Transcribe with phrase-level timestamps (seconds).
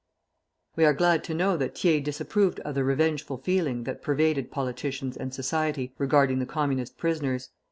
[0.75, 5.15] We are glad to know that Thiers disapproved of the revengeful feeling that pervaded politicians
[5.15, 7.51] and society, regarding the Communist prisoners.